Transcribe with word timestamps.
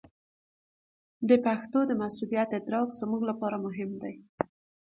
د 1.29 1.31
پښتو 1.45 1.79
د 1.87 1.91
مسوولیت 2.01 2.49
ادراک 2.59 2.89
زموږ 2.99 3.21
لپاره 3.29 3.55
مهم 3.65 3.91
دی. 4.01 4.13